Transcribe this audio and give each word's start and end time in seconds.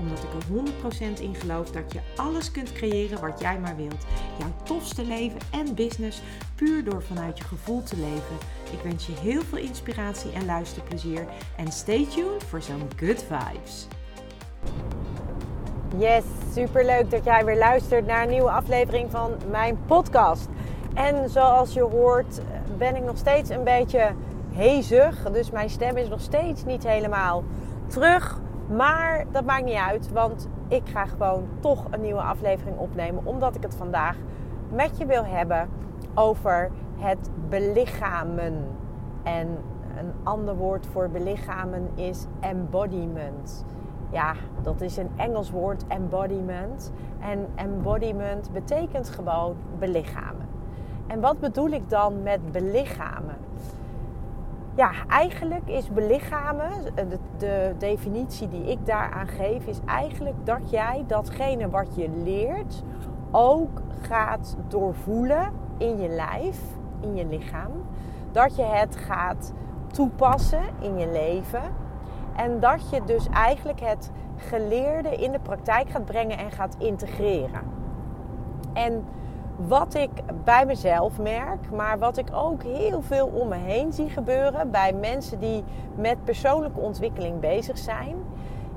Omdat 0.00 0.18
ik 0.18 0.32
er 0.32 1.16
100% 1.16 1.20
in 1.20 1.34
geloof 1.34 1.70
dat 1.70 1.92
je 1.92 2.00
alles 2.16 2.50
kunt 2.50 2.72
creëren 2.72 3.20
wat 3.20 3.40
jij 3.40 3.58
maar 3.58 3.76
wilt. 3.76 4.06
Jouw 4.38 4.52
tofste 4.62 5.04
leven 5.04 5.40
en 5.50 5.74
business 5.74 6.22
puur 6.54 6.84
door 6.84 7.02
vanuit 7.02 7.38
je 7.38 7.44
gevoel 7.44 7.82
te 7.82 7.96
leven. 7.96 8.36
Ik 8.72 8.80
wens 8.82 9.06
je 9.06 9.12
heel 9.12 9.42
veel 9.42 9.58
inspiratie 9.58 10.32
en 10.32 10.44
luisterplezier. 10.44 11.26
En 11.56 11.72
stay 11.72 12.06
tuned 12.06 12.44
voor 12.44 12.62
zo'n 12.62 12.88
good 12.96 13.24
vibes. 13.28 13.86
Yes, 15.98 16.24
super 16.52 16.84
leuk 16.84 17.10
dat 17.10 17.24
jij 17.24 17.44
weer 17.44 17.58
luistert 17.58 18.06
naar 18.06 18.22
een 18.22 18.30
nieuwe 18.30 18.50
aflevering 18.50 19.10
van 19.10 19.32
mijn 19.50 19.78
podcast. 19.86 20.48
En 20.94 21.30
zoals 21.30 21.72
je 21.72 21.82
hoort 21.82 22.40
ben 22.78 22.96
ik 22.96 23.02
nog 23.02 23.16
steeds 23.16 23.50
een 23.50 23.64
beetje 23.64 24.14
hezig. 24.52 25.30
Dus 25.32 25.50
mijn 25.50 25.70
stem 25.70 25.96
is 25.96 26.08
nog 26.08 26.20
steeds 26.20 26.64
niet 26.64 26.86
helemaal 26.86 27.44
terug. 27.86 28.40
Maar 28.76 29.24
dat 29.30 29.44
maakt 29.44 29.64
niet 29.64 29.74
uit, 29.74 30.12
want 30.12 30.48
ik 30.68 30.82
ga 30.88 31.06
gewoon 31.06 31.48
toch 31.60 31.84
een 31.90 32.00
nieuwe 32.00 32.20
aflevering 32.20 32.78
opnemen. 32.78 33.26
Omdat 33.26 33.56
ik 33.56 33.62
het 33.62 33.74
vandaag 33.74 34.16
met 34.72 34.98
je 34.98 35.06
wil 35.06 35.24
hebben 35.24 35.68
over 36.14 36.70
het 36.98 37.30
belichamen. 37.48 38.64
En 39.22 39.58
een 39.98 40.12
ander 40.22 40.56
woord 40.56 40.86
voor 40.86 41.08
belichamen 41.08 41.88
is 41.94 42.26
embodiment. 42.40 43.64
Ja, 44.10 44.34
dat 44.62 44.80
is 44.80 44.96
een 44.96 45.10
Engels 45.16 45.50
woord, 45.50 45.84
embodiment. 45.86 46.92
En 47.20 47.46
embodiment 47.54 48.52
betekent 48.52 49.10
gewoon 49.10 49.56
belichamen. 49.78 50.48
En 51.06 51.20
wat 51.20 51.40
bedoel 51.40 51.68
ik 51.68 51.88
dan 51.88 52.22
met 52.22 52.52
belichamen? 52.52 53.36
Ja, 54.74 54.90
eigenlijk 55.08 55.68
is 55.68 55.88
belichamen, 55.88 56.70
de, 56.94 57.18
de 57.38 57.74
definitie 57.78 58.48
die 58.48 58.64
ik 58.64 58.86
daaraan 58.86 59.28
geef, 59.28 59.66
is 59.66 59.80
eigenlijk 59.86 60.36
dat 60.44 60.70
jij 60.70 61.04
datgene 61.06 61.70
wat 61.70 61.94
je 61.94 62.10
leert 62.24 62.82
ook 63.30 63.82
gaat 64.00 64.56
doorvoelen 64.68 65.52
in 65.78 66.00
je 66.00 66.08
lijf, 66.08 66.60
in 67.00 67.14
je 67.14 67.26
lichaam. 67.26 67.70
Dat 68.32 68.56
je 68.56 68.62
het 68.62 68.96
gaat 68.96 69.52
toepassen 69.86 70.62
in 70.80 70.98
je 70.98 71.10
leven. 71.10 71.62
En 72.36 72.60
dat 72.60 72.90
je 72.90 73.04
dus 73.04 73.28
eigenlijk 73.28 73.80
het 73.80 74.10
geleerde 74.36 75.08
in 75.08 75.32
de 75.32 75.40
praktijk 75.40 75.90
gaat 75.90 76.04
brengen 76.04 76.38
en 76.38 76.50
gaat 76.50 76.76
integreren. 76.78 77.62
En 78.72 79.04
wat 79.68 79.94
ik 79.94 80.10
bij 80.44 80.66
mezelf 80.66 81.18
merk, 81.18 81.70
maar 81.70 81.98
wat 81.98 82.16
ik 82.16 82.26
ook 82.32 82.62
heel 82.62 83.02
veel 83.02 83.26
om 83.26 83.48
me 83.48 83.56
heen 83.56 83.92
zie 83.92 84.08
gebeuren 84.08 84.70
bij 84.70 84.92
mensen 84.92 85.38
die 85.38 85.64
met 85.94 86.24
persoonlijke 86.24 86.80
ontwikkeling 86.80 87.40
bezig 87.40 87.78
zijn, 87.78 88.16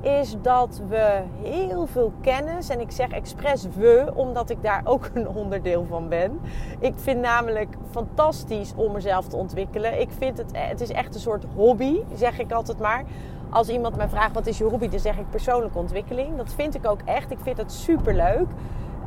is 0.02 0.36
dat 0.42 0.82
we 0.90 1.22
heel 1.42 1.86
veel 1.86 2.12
kennis, 2.22 2.70
en 2.70 2.80
ik 2.80 2.92
zeg 2.92 3.10
expres 3.10 3.68
we, 3.76 4.12
omdat 4.14 4.50
ik 4.50 4.64
daar 4.64 4.82
ook 4.84 5.10
een 5.14 5.28
onderdeel 5.28 5.86
van 5.90 6.10
ben. 6.10 6.40
Ik 6.80 6.94
vind 6.96 7.22
namelijk 7.22 7.78
fantastisch 7.92 8.74
om 8.76 8.92
mezelf 8.92 9.28
te 9.28 9.36
ontwikkelen. 9.36 10.00
Ik 10.00 10.10
vind 10.18 10.38
het, 10.38 10.52
het 10.54 10.82
is 10.82 10.92
echt 10.92 11.16
een 11.16 11.22
soort 11.22 11.46
hobby, 11.56 12.00
zeg 12.16 12.40
ik 12.40 12.52
altijd 12.52 12.80
maar. 12.80 13.04
Als 13.50 13.70
iemand 13.70 13.96
mij 13.96 14.10
vraagt 14.10 14.34
wat 14.34 14.48
is 14.48 14.58
je 14.58 14.64
hobby, 14.64 14.90
dan 14.90 15.00
zeg 15.00 15.18
ik 15.18 15.30
persoonlijke 15.30 15.78
ontwikkeling. 15.78 16.38
Dat 16.38 16.54
vind 16.54 16.76
ik 16.76 16.88
ook 16.88 17.00
echt. 17.06 17.32
Ik 17.32 17.40
vind 17.42 17.58
het 17.58 17.72
super 17.72 18.16
leuk. 18.16 18.48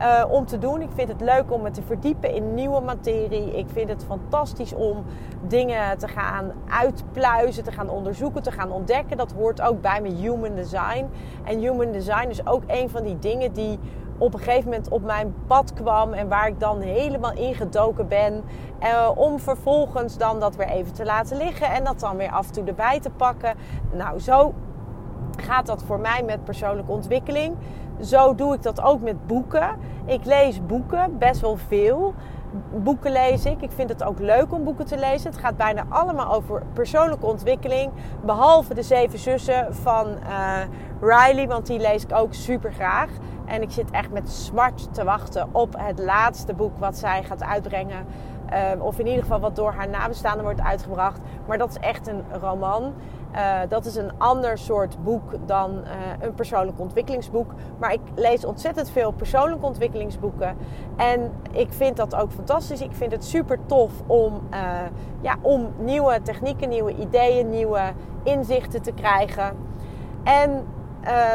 Uh, 0.01 0.25
om 0.29 0.47
te 0.47 0.59
doen. 0.59 0.83
Ik 0.83 0.91
vind 0.95 1.09
het 1.09 1.21
leuk 1.21 1.53
om 1.53 1.63
me 1.63 1.71
te 1.71 1.83
verdiepen 1.83 2.35
in 2.35 2.55
nieuwe 2.55 2.81
materie. 2.81 3.59
Ik 3.59 3.67
vind 3.73 3.89
het 3.89 4.05
fantastisch 4.05 4.75
om 4.75 5.05
dingen 5.41 5.99
te 5.99 6.09
gaan 6.09 6.53
uitpluizen, 6.69 7.65
te 7.65 7.73
gaan 7.73 7.89
onderzoeken, 7.89 8.43
te 8.43 8.51
gaan 8.51 8.71
ontdekken. 8.71 9.17
Dat 9.17 9.33
hoort 9.33 9.61
ook 9.61 9.81
bij 9.81 10.01
mijn 10.01 10.15
human 10.15 10.55
design. 10.55 11.07
En 11.45 11.59
human 11.59 11.93
design 11.93 12.29
is 12.29 12.47
ook 12.47 12.63
een 12.67 12.91
van 12.91 13.03
die 13.03 13.19
dingen 13.19 13.53
die 13.53 13.79
op 14.19 14.35
een 14.35 14.41
gegeven 14.41 14.65
moment 14.65 14.89
op 14.89 15.03
mijn 15.03 15.35
pad 15.47 15.73
kwam 15.73 16.13
en 16.13 16.29
waar 16.29 16.49
ik 16.49 16.61
dan 16.61 16.81
helemaal 16.81 17.33
ingedoken 17.33 18.09
ben. 18.09 18.45
Uh, 18.83 19.11
om 19.15 19.39
vervolgens 19.39 20.19
dan 20.19 20.41
dat 20.41 20.57
weer 20.57 20.69
even 20.69 20.93
te 20.93 21.05
laten 21.05 21.37
liggen 21.37 21.71
en 21.71 21.85
dat 21.85 22.01
dan 22.01 22.17
weer 22.17 22.31
af 22.31 22.47
en 22.47 22.53
toe 22.53 22.65
erbij 22.65 23.01
te 23.01 23.11
pakken. 23.11 23.55
Nou, 23.93 24.19
zo 24.19 24.55
gaat 25.37 25.67
dat 25.67 25.83
voor 25.83 26.01
mij 26.01 26.23
met 26.27 26.45
persoonlijke 26.45 26.93
ontwikkeling. 26.93 27.57
Zo 28.01 28.35
doe 28.35 28.55
ik 28.55 28.63
dat 28.63 28.83
ook 28.83 29.01
met 29.01 29.27
boeken. 29.27 29.69
Ik 30.05 30.25
lees 30.25 30.67
boeken, 30.67 31.19
best 31.19 31.41
wel 31.41 31.57
veel. 31.57 32.15
Boeken 32.75 33.13
lees 33.13 33.45
ik. 33.45 33.63
Ik 33.63 33.71
vind 33.71 33.89
het 33.89 34.05
ook 34.05 34.19
leuk 34.19 34.53
om 34.53 34.65
boeken 34.65 34.87
te 34.87 34.99
lezen. 34.99 35.31
Het 35.31 35.41
gaat 35.41 35.57
bijna 35.57 35.85
allemaal 35.89 36.33
over 36.33 36.63
persoonlijke 36.73 37.27
ontwikkeling. 37.27 37.93
Behalve 38.25 38.75
de 38.75 38.83
Zeven 38.83 39.19
Zussen 39.19 39.75
van 39.75 40.07
uh, 40.07 40.59
Riley, 41.01 41.49
want 41.49 41.67
die 41.67 41.79
lees 41.79 42.03
ik 42.03 42.15
ook 42.15 42.35
super 42.35 42.73
graag. 42.73 43.11
En 43.45 43.63
ik 43.63 43.71
zit 43.71 43.91
echt 43.91 44.11
met 44.11 44.31
smart 44.31 44.95
te 44.95 45.05
wachten 45.05 45.49
op 45.53 45.75
het 45.79 45.99
laatste 45.99 46.55
boek 46.55 46.79
wat 46.79 46.97
zij 46.97 47.23
gaat 47.23 47.43
uitbrengen. 47.43 48.07
Uh, 48.53 48.85
of 48.85 48.99
in 48.99 49.07
ieder 49.07 49.23
geval 49.23 49.41
wat 49.41 49.57
door 49.57 49.73
haar 49.73 49.89
nabestaanden 49.89 50.45
wordt 50.45 50.61
uitgebracht. 50.61 51.21
Maar 51.47 51.59
dat 51.59 51.69
is 51.69 51.79
echt 51.79 52.07
een 52.07 52.23
roman. 52.41 52.95
Uh, 53.35 53.59
dat 53.69 53.85
is 53.85 53.97
een 53.97 54.11
ander 54.19 54.59
soort 54.59 55.03
boek 55.03 55.23
dan 55.47 55.71
uh, 55.71 55.91
een 56.21 56.35
persoonlijk 56.35 56.81
ontwikkelingsboek. 56.81 57.53
Maar 57.79 57.93
ik 57.93 58.01
lees 58.15 58.45
ontzettend 58.45 58.91
veel 58.91 59.11
persoonlijke 59.11 59.67
ontwikkelingsboeken. 59.67 60.57
En 60.97 61.33
ik 61.53 61.73
vind 61.73 61.97
dat 61.97 62.15
ook 62.15 62.33
fantastisch. 62.33 62.81
Ik 62.81 62.93
vind 62.93 63.13
het 63.13 63.25
super 63.25 63.59
tof 63.67 63.93
om, 64.07 64.41
uh, 64.51 64.59
ja, 65.21 65.37
om 65.41 65.73
nieuwe 65.79 66.23
technieken, 66.23 66.69
nieuwe 66.69 66.95
ideeën, 66.95 67.51
nieuwe 67.51 67.93
inzichten 68.23 68.83
te 68.83 68.93
krijgen. 68.93 69.57
En 70.25 70.67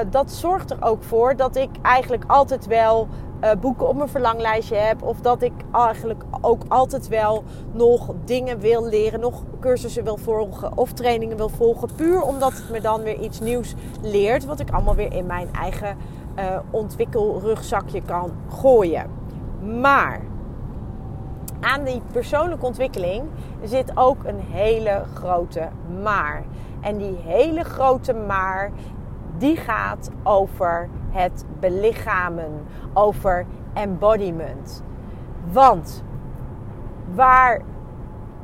dat 0.10 0.32
zorgt 0.32 0.72
er 0.72 0.84
ook 0.84 1.04
voor 1.04 1.36
dat 1.36 1.56
ik 1.56 1.70
eigenlijk 1.82 2.24
altijd 2.28 2.68
wel 2.68 3.08
uh, 3.44 3.50
boeken 3.60 3.88
op 3.88 3.96
mijn 3.96 4.10
verlanglijstje 4.10 4.76
heb. 4.76 5.02
Of 5.04 5.20
dat 5.20 5.42
ik 5.42 5.54
eigenlijk 5.72 6.24
ook 6.42 6.64
altijd 6.68 7.08
wel 7.08 7.44
nog 7.72 8.14
dingen 8.26 8.60
wil 8.60 8.86
leren. 8.86 9.20
Nog 9.20 9.44
cursussen 9.60 10.04
wil 10.04 10.18
volgen 10.18 10.78
of 10.78 10.94
trainingen 10.94 11.38
wil 11.38 11.50
volgen. 11.50 11.90
Puur 11.96 12.22
omdat 12.22 12.54
het 12.54 12.70
me 12.70 12.82
dan 12.82 13.02
weer 13.02 13.20
iets 13.20 13.40
nieuws 13.40 13.74
leert. 14.02 14.46
Wat 14.46 14.60
ik 14.60 14.72
allemaal 14.72 14.96
weer 14.96 15.14
in 15.14 15.26
mijn 15.26 15.54
eigen 15.54 15.98
uh, 16.40 16.58
ontwikkelrugzakje 16.72 18.02
kan 18.02 18.32
gooien. 18.50 19.06
Maar 19.82 20.22
aan 21.60 21.84
die 21.84 22.02
persoonlijke 22.12 22.66
ontwikkeling 22.66 23.24
zit 23.64 23.92
ook 23.98 24.24
een 24.24 24.40
hele 24.40 25.04
grote 25.14 25.68
maar. 26.02 26.44
En 26.82 26.98
die 26.98 27.16
hele 27.24 27.64
grote 27.64 28.14
maar 28.14 28.72
die 29.42 29.58
gaat 29.58 30.10
over 30.24 30.90
het 31.10 31.46
belichamen, 31.60 32.52
over 32.94 33.46
embodiment. 33.74 34.84
Want 35.52 36.04
waar 37.14 37.62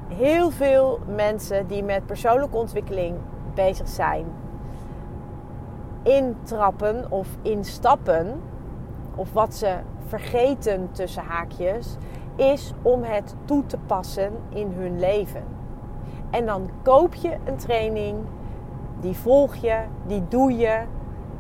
heel 0.08 0.52
veel 0.52 1.00
mensen 1.16 1.68
die 1.68 1.84
met 1.84 2.06
persoonlijke 2.06 2.58
ontwikkeling 2.58 3.16
bezig 3.54 3.88
zijn, 3.88 4.26
intrappen 6.04 7.12
of 7.12 7.28
instappen, 7.42 8.42
of 9.16 9.34
wat 9.34 9.54
ze 9.54 9.76
vergeten 10.08 10.90
tussen 10.92 11.24
haakjes, 11.24 11.96
is 12.36 12.74
om 12.82 13.04
het 13.04 13.36
toe 13.46 13.66
te 13.66 13.78
passen 13.78 14.32
in 14.50 14.72
hun 14.72 15.00
leven. 15.00 15.44
En 16.30 16.46
dan 16.46 16.70
koop 16.84 17.14
je 17.14 17.38
een 17.46 17.58
training, 17.58 18.18
die 19.00 19.16
volg 19.16 19.56
je, 19.56 19.80
die 20.06 20.24
doe 20.28 20.58
je, 20.58 20.82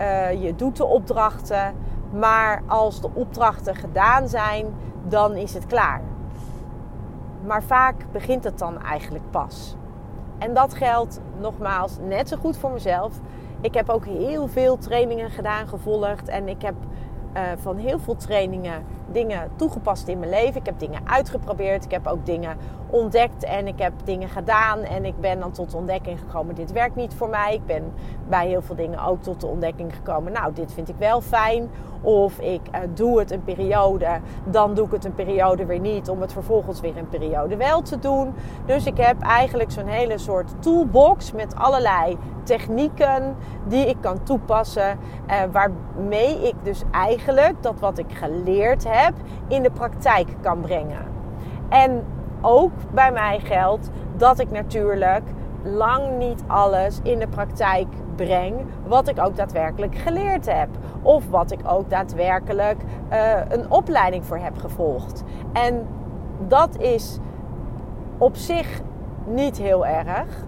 uh, 0.01 0.43
je 0.43 0.55
doet 0.55 0.77
de 0.77 0.85
opdrachten, 0.85 1.73
maar 2.11 2.61
als 2.67 3.01
de 3.01 3.09
opdrachten 3.13 3.75
gedaan 3.75 4.27
zijn, 4.27 4.65
dan 5.07 5.35
is 5.35 5.53
het 5.53 5.65
klaar. 5.65 6.01
Maar 7.45 7.63
vaak 7.63 8.05
begint 8.11 8.43
het 8.43 8.59
dan 8.59 8.81
eigenlijk 8.81 9.31
pas. 9.31 9.75
En 10.37 10.53
dat 10.53 10.73
geldt 10.73 11.19
nogmaals 11.39 11.97
net 12.07 12.29
zo 12.29 12.37
goed 12.37 12.57
voor 12.57 12.71
mezelf. 12.71 13.19
Ik 13.61 13.73
heb 13.73 13.89
ook 13.89 14.05
heel 14.05 14.47
veel 14.47 14.77
trainingen 14.77 15.29
gedaan, 15.29 15.67
gevolgd. 15.67 16.27
En 16.27 16.47
ik 16.47 16.61
heb 16.61 16.75
uh, 17.33 17.41
van 17.57 17.77
heel 17.77 17.99
veel 17.99 18.15
trainingen 18.15 18.83
dingen 19.11 19.49
toegepast 19.55 20.07
in 20.07 20.19
mijn 20.19 20.31
leven. 20.31 20.55
Ik 20.55 20.65
heb 20.65 20.79
dingen 20.79 21.01
uitgeprobeerd. 21.03 21.85
Ik 21.85 21.91
heb 21.91 22.07
ook 22.07 22.25
dingen 22.25 22.57
ontdekt 22.89 23.43
en 23.43 23.67
ik 23.67 23.79
heb 23.79 23.93
dingen 24.03 24.29
gedaan. 24.29 24.79
En 24.79 25.05
ik 25.05 25.19
ben 25.19 25.39
dan 25.39 25.51
tot 25.51 25.71
de 25.71 25.77
ontdekking 25.77 26.19
gekomen: 26.19 26.55
dit 26.55 26.71
werkt 26.71 26.95
niet 26.95 27.13
voor 27.13 27.29
mij. 27.29 27.53
Ik 27.53 27.65
ben 27.65 27.93
bij 28.27 28.47
heel 28.47 28.61
veel 28.61 28.75
dingen 28.75 29.03
ook 29.03 29.21
tot 29.21 29.41
de 29.41 29.47
ontdekking 29.47 29.95
gekomen: 29.95 30.31
nou, 30.31 30.53
dit 30.53 30.73
vind 30.73 30.89
ik 30.89 30.95
wel 30.97 31.21
fijn. 31.21 31.69
Of 32.01 32.39
ik 32.39 32.61
uh, 32.71 32.79
doe 32.93 33.19
het 33.19 33.31
een 33.31 33.43
periode, 33.43 34.19
dan 34.43 34.73
doe 34.73 34.85
ik 34.85 34.91
het 34.91 35.05
een 35.05 35.15
periode 35.15 35.65
weer 35.65 35.79
niet, 35.79 36.09
om 36.09 36.21
het 36.21 36.33
vervolgens 36.33 36.79
weer 36.79 36.97
een 36.97 37.09
periode 37.09 37.57
wel 37.57 37.81
te 37.81 37.99
doen. 37.99 38.33
Dus 38.65 38.85
ik 38.85 38.97
heb 38.97 39.21
eigenlijk 39.21 39.71
zo'n 39.71 39.87
hele 39.87 40.17
soort 40.17 40.51
toolbox 40.59 41.31
met 41.31 41.55
allerlei 41.55 42.17
technieken 42.43 43.35
die 43.67 43.85
ik 43.85 43.97
kan 44.01 44.23
toepassen, 44.23 44.99
uh, 45.27 45.35
waarmee 45.51 46.47
ik 46.47 46.55
dus 46.63 46.81
eigenlijk 46.91 47.63
dat 47.63 47.79
wat 47.79 47.97
ik 47.97 48.13
geleerd 48.13 48.83
heb 48.87 48.96
in 49.47 49.63
de 49.63 49.71
praktijk 49.71 50.27
kan 50.41 50.61
brengen. 50.61 51.05
En 51.69 52.03
ook 52.41 52.71
bij 52.93 53.11
mij 53.11 53.39
geldt 53.39 53.89
dat 54.15 54.39
ik 54.39 54.51
natuurlijk 54.51 55.23
lang 55.63 56.17
niet 56.17 56.43
alles 56.47 56.99
in 57.03 57.19
de 57.19 57.27
praktijk 57.27 57.87
breng 58.15 58.65
wat 58.87 59.07
ik 59.07 59.19
ook 59.19 59.35
daadwerkelijk 59.35 59.95
geleerd 59.95 60.45
heb. 60.45 60.69
Of 61.01 61.29
wat 61.29 61.51
ik 61.51 61.59
ook 61.67 61.89
daadwerkelijk 61.89 62.81
uh, 63.11 63.39
een 63.47 63.71
opleiding 63.71 64.25
voor 64.25 64.37
heb 64.37 64.57
gevolgd. 64.57 65.23
En 65.53 65.87
dat 66.47 66.77
is 66.77 67.19
op 68.17 68.35
zich 68.35 68.81
niet 69.25 69.57
heel 69.57 69.85
erg. 69.85 70.45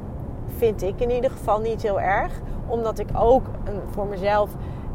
Vind 0.58 0.84
ik 0.84 1.00
in 1.00 1.12
ieder 1.12 1.32
geval 1.32 1.60
niet 1.60 1.82
heel 1.82 2.02
erg. 2.02 2.32
Omdat 2.68 3.00
ik 3.00 3.08
ook 3.14 3.46
voor 3.90 4.06
mezelf 4.06 4.50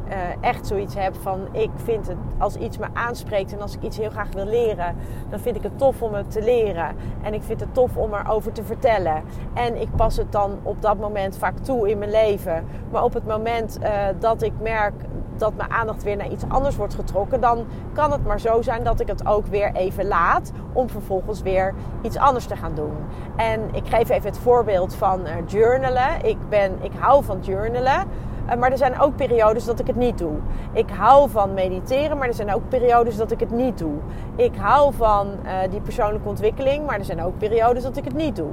uh, 0.09 0.15
echt 0.41 0.67
zoiets 0.67 0.95
heb 0.95 1.15
van 1.21 1.41
ik 1.53 1.71
vind 1.75 2.07
het 2.07 2.17
als 2.39 2.57
iets 2.57 2.79
me 2.79 2.87
aanspreekt 2.93 3.53
en 3.53 3.61
als 3.61 3.75
ik 3.75 3.83
iets 3.83 3.97
heel 3.97 4.11
graag 4.11 4.29
wil 4.33 4.47
leren, 4.47 4.97
dan 5.31 5.41
vind 5.41 5.57
ik 5.57 5.63
het 5.63 5.79
tof 5.79 6.03
om 6.03 6.15
het 6.15 6.31
te 6.31 6.43
leren. 6.43 6.97
En 7.23 7.35
ik 7.35 7.43
vind 7.43 7.61
het 7.61 7.75
tof 7.75 7.97
om 7.97 8.15
erover 8.15 8.53
te 8.53 8.65
vertellen. 8.65 9.23
En 9.55 9.81
ik 9.81 9.89
pas 9.97 10.17
het 10.17 10.33
dan 10.33 10.59
op 10.63 10.83
dat 10.83 10.99
moment 10.99 11.39
vaak 11.39 11.59
toe 11.59 11.91
in 11.91 11.99
mijn 11.99 12.11
leven. 12.11 12.65
Maar 12.91 13.05
op 13.05 13.15
het 13.15 13.27
moment 13.27 13.79
uh, 13.83 13.89
dat 14.19 14.43
ik 14.43 14.53
merk 14.61 14.95
dat 15.37 15.55
mijn 15.57 15.71
aandacht 15.71 16.03
weer 16.03 16.17
naar 16.17 16.31
iets 16.31 16.45
anders 16.49 16.77
wordt 16.77 16.95
getrokken, 16.95 17.41
dan 17.41 17.67
kan 17.93 18.13
het 18.13 18.25
maar 18.25 18.41
zo 18.41 18.63
zijn 18.63 18.85
dat 18.85 19.01
ik 19.01 19.07
het 19.07 19.27
ook 19.27 19.47
weer 19.47 19.73
even 19.73 20.07
laat 20.07 20.53
om 20.73 20.89
vervolgens 20.89 21.43
weer 21.43 21.75
iets 22.03 22.17
anders 22.17 22.47
te 22.47 22.57
gaan 22.57 22.75
doen. 22.75 22.97
En 23.37 23.61
ik 23.73 23.87
geef 23.87 24.09
even 24.09 24.29
het 24.29 24.39
voorbeeld 24.39 24.95
van 24.95 25.21
uh, 25.21 25.33
journalen. 25.47 26.25
Ik, 26.25 26.37
ben, 26.49 26.73
ik 26.83 26.93
hou 26.99 27.25
van 27.25 27.39
journalen. 27.41 28.07
Uh, 28.49 28.55
maar 28.55 28.71
er 28.71 28.79
zijn 28.79 29.01
ook 29.01 29.17
periodes 29.17 29.65
dat 29.65 29.81
ik 29.81 29.87
het 29.87 29.97
niet 29.97 30.19
doe. 30.19 30.33
Ik 30.73 30.91
hou 30.91 31.31
van 31.31 31.55
mediteren, 31.55 32.19
maar 32.19 32.29
er 32.29 32.35
zijn 32.35 32.55
ook 32.55 32.69
periodes 32.69 33.17
dat 33.17 33.31
ik 33.31 33.41
het 33.41 33.51
niet 33.51 33.79
doe. 33.79 33.95
Ik 34.37 34.53
hou 34.57 34.95
van 34.95 35.29
uh, 35.45 35.53
die 35.71 35.81
persoonlijke 35.81 36.29
ontwikkeling, 36.29 36.87
maar 36.87 36.99
er 36.99 37.05
zijn 37.05 37.23
ook 37.23 37.39
periodes 37.39 37.83
dat 37.83 37.97
ik 37.97 38.05
het 38.05 38.15
niet 38.15 38.37
doe. 38.37 38.51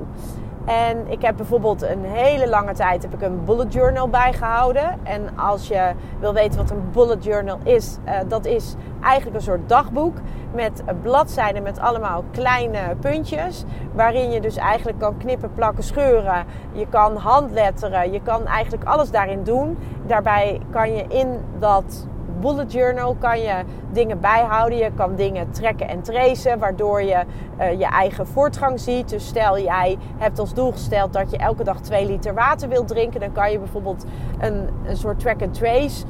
En 0.66 1.12
ik 1.12 1.22
heb 1.22 1.36
bijvoorbeeld 1.36 1.82
een 1.82 2.06
hele 2.06 2.50
lange 2.50 2.74
tijd 2.74 3.02
heb 3.02 3.14
ik 3.14 3.22
een 3.22 3.46
bullet 3.46 3.74
journal 3.74 4.08
bijgehouden. 4.08 5.00
En 5.04 5.38
als 5.38 5.68
je 5.68 5.92
wil 6.20 6.34
weten 6.34 6.60
wat 6.60 6.72
een 6.72 6.90
bullet 6.92 7.24
journal 7.24 7.58
is, 7.64 7.98
uh, 8.06 8.12
dat 8.28 8.46
is 8.46 8.76
eigenlijk 9.02 9.36
een 9.36 9.44
soort 9.44 9.70
dagboek 9.70 10.18
met 10.54 10.84
bladzijden 11.02 11.64
met 11.64 11.80
allemaal 11.80 12.24
kleine 12.32 12.80
puntjes. 13.00 13.64
Waarin 13.94 14.32
je 14.32 14.42
dus 14.42 14.56
eigenlijk 14.56 15.00
kan 15.00 15.18
knippen, 15.18 15.54
plakken, 15.54 15.84
scheuren. 15.84 16.46
Je 16.72 16.88
kan 16.90 17.16
handletteren. 17.18 18.12
Je 18.12 18.22
kan 18.22 18.46
eigenlijk 18.46 18.84
alles 18.84 19.12
daarin 19.12 19.44
doen. 19.44 19.78
Daarbij 20.06 20.62
kan 20.70 20.94
je 20.96 21.06
in 21.08 21.38
dat 21.60 22.08
bullet 22.42 22.72
journal 22.72 23.16
kan 23.20 23.40
je 23.40 23.64
dingen 23.92 24.20
bijhouden. 24.20 24.78
Je 24.78 24.92
kan 24.96 25.16
dingen 25.16 25.52
trekken 25.52 25.88
en 25.88 26.02
tracen, 26.02 26.60
waardoor 26.60 27.02
je 27.02 27.24
uh, 27.60 27.80
je 27.80 27.86
eigen 27.86 28.28
voortgang 28.28 28.80
ziet. 28.80 29.10
Dus 29.10 29.28
stel 29.28 29.60
jij 29.60 29.98
hebt 30.18 30.40
als 30.40 30.54
doel 30.54 30.72
gesteld 30.72 31.14
dat 31.14 31.32
je 31.32 31.38
elke 31.38 31.64
dag 31.64 31.82
2 31.82 32.06
liter 32.06 32.34
water 32.34 32.70
wilt 32.70 32.88
drinken, 32.88 33.20
dan 33.20 33.32
kan 33.32 33.52
je 33.52 33.60
bijvoorbeeld 33.60 34.06
een, 34.40 34.70
een 34.86 34.98
soort 34.98 35.20
track 35.20 35.42
and 35.42 35.54
trace 35.54 36.06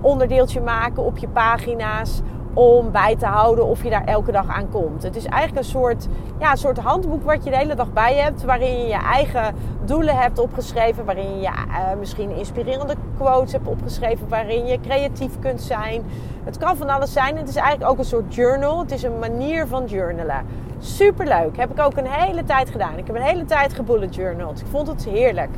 onderdeeltje 0.00 0.60
maken 0.60 1.02
op 1.02 1.18
je 1.18 1.28
pagina's 1.28 2.20
om 2.54 2.90
bij 2.90 3.16
te 3.16 3.26
houden 3.26 3.66
of 3.66 3.82
je 3.82 3.90
daar 3.90 4.04
elke 4.04 4.32
dag 4.32 4.48
aan 4.48 4.68
komt. 4.70 5.02
Het 5.02 5.16
is 5.16 5.24
eigenlijk 5.24 5.64
een 5.64 5.70
soort, 5.70 6.06
ja, 6.38 6.50
een 6.50 6.56
soort 6.56 6.78
handboek 6.78 7.24
wat 7.24 7.44
je 7.44 7.50
de 7.50 7.56
hele 7.56 7.74
dag 7.74 7.92
bij 7.92 8.14
hebt, 8.14 8.44
waarin 8.44 8.80
je 8.80 8.86
je 8.86 9.02
eigen 9.12 9.54
doelen 9.84 10.16
hebt 10.16 10.38
opgeschreven, 10.38 11.04
waarin 11.04 11.40
je 11.40 11.46
uh, 11.46 11.98
misschien 11.98 12.30
inspirerende 12.30 12.94
quotes 13.16 13.52
hebt 13.52 13.66
opgeschreven, 13.66 14.28
waarin 14.28 14.66
je 14.66 14.80
creatief 14.80 15.38
kunt 15.38 15.60
zijn. 15.60 16.02
Het 16.44 16.58
kan 16.58 16.76
van 16.76 16.88
alles 16.88 17.12
zijn. 17.12 17.36
Het 17.36 17.48
is 17.48 17.56
eigenlijk 17.56 17.90
ook 17.90 17.98
een 17.98 18.04
soort 18.04 18.34
journal. 18.34 18.78
Het 18.78 18.90
is 18.90 19.02
een 19.02 19.18
manier 19.18 19.66
van 19.66 19.84
journalen. 19.86 20.46
Superleuk. 20.78 21.56
Heb 21.56 21.70
ik 21.70 21.80
ook 21.80 21.96
een 21.96 22.06
hele 22.06 22.44
tijd 22.44 22.70
gedaan. 22.70 22.98
Ik 22.98 23.06
heb 23.06 23.16
een 23.16 23.22
hele 23.22 23.44
tijd 23.44 23.72
gebullet 23.72 24.14
journaled. 24.14 24.60
Ik 24.60 24.66
vond 24.70 24.88
het 24.88 25.04
heerlijk 25.04 25.50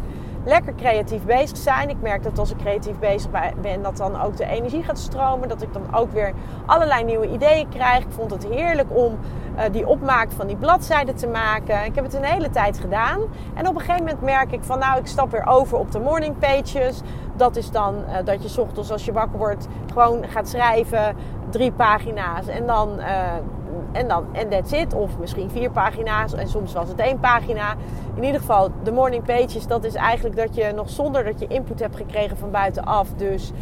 lekker 0.44 0.74
creatief 0.74 1.24
bezig 1.24 1.56
zijn. 1.56 1.88
Ik 1.88 2.00
merk 2.00 2.22
dat 2.22 2.38
als 2.38 2.50
ik 2.50 2.56
creatief 2.56 2.98
bezig 2.98 3.30
ben, 3.60 3.82
dat 3.82 3.96
dan 3.96 4.20
ook 4.20 4.36
de 4.36 4.46
energie 4.46 4.82
gaat 4.82 4.98
stromen. 4.98 5.48
Dat 5.48 5.62
ik 5.62 5.72
dan 5.72 5.94
ook 5.94 6.12
weer 6.12 6.32
allerlei 6.66 7.04
nieuwe 7.04 7.30
ideeën 7.30 7.68
krijg. 7.68 8.04
Ik 8.04 8.10
vond 8.10 8.30
het 8.30 8.46
heerlijk 8.46 8.88
om 8.90 9.18
uh, 9.56 9.62
die 9.72 9.86
opmaak 9.86 10.30
van 10.30 10.46
die 10.46 10.56
bladzijden 10.56 11.14
te 11.14 11.26
maken. 11.26 11.84
Ik 11.84 11.94
heb 11.94 12.04
het 12.04 12.14
een 12.14 12.24
hele 12.24 12.50
tijd 12.50 12.78
gedaan. 12.78 13.20
En 13.54 13.68
op 13.68 13.74
een 13.74 13.80
gegeven 13.80 14.04
moment 14.04 14.22
merk 14.22 14.52
ik 14.52 14.62
van 14.62 14.78
nou, 14.78 14.98
ik 14.98 15.06
stap 15.06 15.30
weer 15.30 15.46
over 15.46 15.78
op 15.78 15.90
de 15.90 15.98
morning 15.98 16.38
pages. 16.38 17.00
Dat 17.36 17.56
is 17.56 17.70
dan 17.70 17.94
uh, 17.94 18.16
dat 18.24 18.52
je 18.52 18.60
ochtends 18.60 18.90
als 18.90 19.04
je 19.04 19.12
wakker 19.12 19.38
wordt 19.38 19.66
gewoon 19.92 20.24
gaat 20.28 20.48
schrijven. 20.48 21.16
Drie 21.50 21.72
pagina's. 21.72 22.46
En 22.46 22.66
dan... 22.66 22.98
Uh, 22.98 23.32
en 23.94 24.08
dan, 24.08 24.26
en 24.32 24.48
that's 24.48 24.72
it. 24.72 24.94
Of 24.94 25.18
misschien 25.18 25.50
vier 25.50 25.70
pagina's. 25.70 26.34
En 26.34 26.48
soms 26.48 26.72
was 26.72 26.88
het 26.88 26.98
één 26.98 27.20
pagina. 27.20 27.74
In 28.14 28.24
ieder 28.24 28.40
geval, 28.40 28.70
de 28.82 28.92
morning 28.92 29.24
pages, 29.24 29.66
dat 29.66 29.84
is 29.84 29.94
eigenlijk 29.94 30.36
dat 30.36 30.54
je 30.54 30.72
nog 30.74 30.90
zonder 30.90 31.24
dat 31.24 31.40
je 31.40 31.46
input 31.46 31.80
hebt 31.80 31.96
gekregen 31.96 32.36
van 32.36 32.50
buitenaf. 32.50 33.08
Dus 33.16 33.52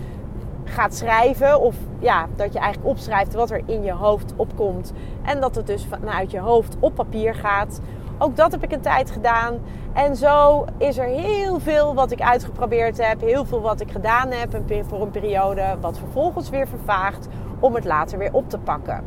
gaat 0.65 0.95
schrijven. 0.95 1.61
Of 1.61 1.77
ja, 1.99 2.27
dat 2.37 2.53
je 2.53 2.59
eigenlijk 2.59 2.91
opschrijft 2.91 3.35
wat 3.35 3.51
er 3.51 3.63
in 3.67 3.83
je 3.83 3.93
hoofd 3.93 4.33
opkomt. 4.37 4.93
En 5.23 5.41
dat 5.41 5.55
het 5.55 5.67
dus 5.67 5.87
vanuit 5.87 6.31
je 6.31 6.41
hoofd 6.41 6.77
op 6.81 6.95
papier 6.95 7.35
gaat. 7.35 7.81
Ook 8.19 8.37
dat 8.37 8.51
heb 8.53 8.63
ik 8.63 8.73
een 8.73 8.81
tijd 8.81 9.11
gedaan. 9.11 9.59
En 9.93 10.17
zo 10.17 10.65
is 10.79 10.99
er 10.99 11.07
heel 11.07 11.61
veel 11.61 11.95
wat 11.95 12.11
ik 12.11 12.21
uitgeprobeerd 12.21 13.07
heb. 13.07 13.21
Heel 13.21 13.45
veel 13.45 13.61
wat 13.61 13.81
ik 13.81 13.91
gedaan 13.91 14.31
heb 14.31 14.63
voor 14.89 15.01
een 15.01 15.11
periode. 15.11 15.77
Wat 15.81 15.99
vervolgens 15.99 16.51
weer 16.51 16.69
vervaagt 16.69 17.29
om 17.61 17.75
het 17.75 17.85
later 17.85 18.19
weer 18.19 18.33
op 18.33 18.49
te 18.49 18.59
pakken. 18.59 19.05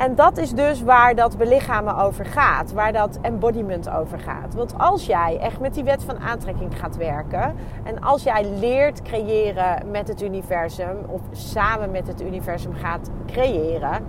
En 0.00 0.14
dat 0.14 0.38
is 0.38 0.50
dus 0.50 0.82
waar 0.82 1.14
dat 1.14 1.38
belichamen 1.38 1.96
over 1.96 2.26
gaat, 2.26 2.72
waar 2.72 2.92
dat 2.92 3.18
embodiment 3.22 3.90
over 3.90 4.18
gaat. 4.18 4.54
Want 4.54 4.74
als 4.78 5.06
jij 5.06 5.38
echt 5.40 5.60
met 5.60 5.74
die 5.74 5.84
wet 5.84 6.04
van 6.04 6.18
aantrekking 6.18 6.78
gaat 6.78 6.96
werken 6.96 7.54
en 7.82 8.00
als 8.00 8.22
jij 8.22 8.46
leert 8.58 9.02
creëren 9.02 9.90
met 9.90 10.08
het 10.08 10.22
universum 10.22 10.96
of 11.06 11.20
samen 11.30 11.90
met 11.90 12.06
het 12.06 12.22
universum 12.22 12.74
gaat 12.74 13.10
creëren, 13.26 14.04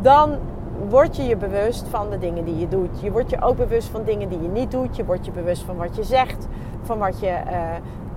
dan 0.00 0.38
word 0.88 1.16
je 1.16 1.22
je 1.22 1.36
bewust 1.36 1.88
van 1.88 2.10
de 2.10 2.18
dingen 2.18 2.44
die 2.44 2.58
je 2.58 2.68
doet. 2.68 3.00
Je 3.00 3.10
wordt 3.10 3.30
je 3.30 3.42
ook 3.42 3.56
bewust 3.56 3.88
van 3.88 4.04
dingen 4.04 4.28
die 4.28 4.42
je 4.42 4.48
niet 4.48 4.70
doet. 4.70 4.96
Je 4.96 5.04
wordt 5.04 5.24
je 5.24 5.32
bewust 5.32 5.62
van 5.62 5.76
wat 5.76 5.96
je 5.96 6.02
zegt, 6.02 6.48
van, 6.82 6.98
wat 6.98 7.20
je, 7.20 7.26
uh, 7.26 7.60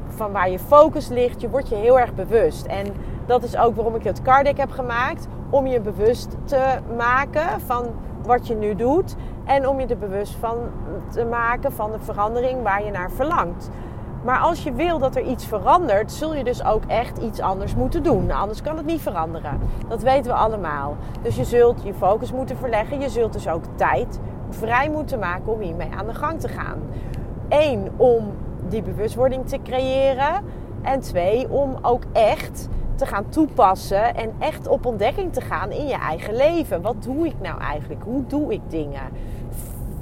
van 0.08 0.32
waar 0.32 0.50
je 0.50 0.60
focus 0.60 1.08
ligt. 1.08 1.42
Je 1.42 1.50
wordt 1.50 1.70
je 1.70 1.76
heel 1.76 2.00
erg 2.00 2.14
bewust. 2.14 2.66
En 2.66 2.86
dat 3.26 3.44
is 3.44 3.58
ook 3.58 3.76
waarom 3.76 3.96
ik 3.96 4.04
het 4.04 4.22
card 4.22 4.58
heb 4.58 4.72
gemaakt 4.72 5.28
om 5.56 5.68
je 5.68 5.82
bewust 5.82 6.38
te 6.44 6.78
maken 6.98 7.62
van 7.62 7.86
wat 8.24 8.48
je 8.48 8.56
nu 8.56 8.76
doet. 8.76 9.16
En 9.46 9.68
om 9.68 9.80
je 9.80 9.88
er 9.88 9.98
bewust 9.98 10.36
van 10.36 10.58
te 11.10 11.26
maken 11.26 11.72
van 11.72 11.92
de 11.92 12.00
verandering 12.00 12.64
waar 12.64 12.86
je 12.86 12.92
naar 12.92 13.12
verlangt. 13.12 13.70
Maar 14.24 14.40
als 14.40 14.64
je 14.64 14.74
wil 14.74 15.00
dat 15.00 15.16
er 15.16 15.22
iets 15.22 15.46
verandert, 15.46 16.12
zul 16.12 16.36
je 16.36 16.44
dus 16.44 16.64
ook 16.64 16.84
echt 16.88 17.18
iets 17.18 17.40
anders 17.40 17.76
moeten 17.76 18.04
doen. 18.04 18.26
Nou, 18.26 18.40
anders 18.40 18.62
kan 18.62 18.78
het 18.78 18.86
niet 18.86 19.02
veranderen. 19.02 19.60
Dat 19.88 20.02
weten 20.02 20.32
we 20.32 20.38
allemaal. 20.38 20.96
Dus 21.22 21.36
je 21.36 21.44
zult 21.44 21.84
je 21.84 21.94
focus 21.94 22.32
moeten 22.32 22.58
verleggen. 22.58 23.00
Je 23.00 23.10
zult 23.10 23.34
dus 23.34 23.48
ook 23.48 23.64
tijd 23.76 24.20
vrij 24.50 24.90
moeten 24.90 25.20
maken 25.20 25.54
om 25.54 25.60
hiermee 25.60 25.90
aan 25.98 26.06
de 26.06 26.14
gang 26.14 26.40
te 26.40 26.48
gaan. 26.48 26.80
Eén, 27.50 27.90
om 27.98 28.32
die 28.68 28.82
bewustwording 28.82 29.48
te 29.48 29.60
creëren. 29.64 30.44
En 30.82 31.00
twee, 31.00 31.50
om 31.50 31.78
ook 31.82 32.04
echt 32.12 32.70
te 32.96 33.06
gaan 33.06 33.30
toepassen 33.30 34.16
en 34.16 34.34
echt 34.40 34.68
op 34.68 34.86
ontdekking 34.86 35.34
te 35.34 35.42
gaan 35.42 35.72
in 35.72 35.88
je 35.88 35.98
eigen 35.98 36.36
leven. 36.36 36.82
Wat 36.82 37.04
doe 37.04 37.26
ik 37.26 37.36
nou 37.42 37.60
eigenlijk? 37.60 38.04
Hoe 38.04 38.26
doe 38.26 38.54
ik 38.54 38.62
dingen? 38.68 39.10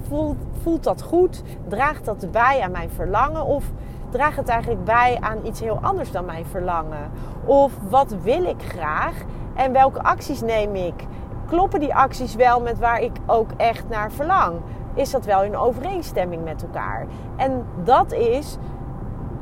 Voelt, 0.08 0.38
voelt 0.62 0.84
dat 0.84 1.02
goed? 1.02 1.44
Draagt 1.68 2.06
dat 2.06 2.32
bij 2.32 2.62
aan 2.62 2.72
mijn 2.72 2.90
verlangen? 2.90 3.46
Of 3.46 3.72
draagt 4.10 4.38
het 4.38 4.48
eigenlijk 4.48 4.84
bij 4.84 5.18
aan 5.20 5.46
iets 5.46 5.60
heel 5.60 5.80
anders 5.82 6.12
dan 6.12 6.26
mijn 6.26 6.46
verlangen? 6.46 7.12
Of 7.46 7.72
wat 7.90 8.16
wil 8.24 8.44
ik 8.44 8.62
graag 8.62 9.14
en 9.56 9.72
welke 9.72 10.04
acties 10.04 10.42
neem 10.42 10.76
ik? 10.76 11.06
Kloppen 11.48 11.80
die 11.80 11.96
acties 11.96 12.36
wel 12.36 12.62
met 12.62 12.80
waar 12.80 13.02
ik 13.02 13.12
ook 13.26 13.50
echt 13.58 13.90
naar 13.90 14.12
verlang? 14.12 14.60
Is 14.94 15.12
dat 15.12 15.26
wel 15.26 15.44
in 15.44 15.58
overeenstemming 15.58 16.44
met 16.44 16.64
elkaar? 16.64 17.08
En 17.36 17.66
dat 17.84 18.12
is 18.12 18.58